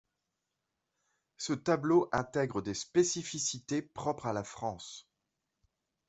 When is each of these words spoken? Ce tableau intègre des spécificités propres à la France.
Ce 1.37 1.53
tableau 1.53 2.09
intègre 2.11 2.63
des 2.63 2.73
spécificités 2.73 3.83
propres 3.83 4.25
à 4.25 4.33
la 4.33 4.43
France. 4.43 5.07